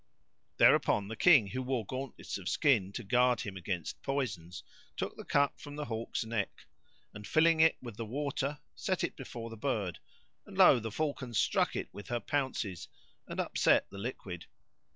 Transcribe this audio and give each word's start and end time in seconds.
Thereupon 0.57 1.09
the 1.09 1.15
King 1.15 1.45
who 1.49 1.61
wore 1.61 1.85
gauntlets 1.85 2.39
of 2.39 2.49
skin 2.49 2.91
to 2.93 3.03
guard 3.03 3.41
him 3.41 3.55
against 3.55 4.01
poisons 4.01 4.63
took 4.97 5.15
the 5.15 5.23
cup 5.23 5.59
from 5.59 5.75
the 5.75 5.85
hawk's 5.85 6.25
neck, 6.25 6.65
and 7.13 7.27
filling 7.27 7.59
it 7.59 7.77
with 7.83 7.97
the 7.97 8.05
water 8.05 8.57
set 8.73 9.03
it 9.03 9.15
before 9.15 9.51
the 9.51 9.57
bird, 9.57 9.99
and 10.43 10.57
lo! 10.57 10.79
the 10.79 10.89
falcon 10.91 11.35
struck 11.35 11.75
it 11.75 11.93
with 11.93 12.07
her 12.07 12.19
pounces 12.19 12.87
and 13.27 13.39
upset 13.39 13.91
the 13.91 13.99
liquid. 13.99 14.47